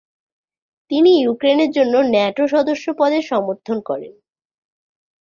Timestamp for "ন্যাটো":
2.05-2.43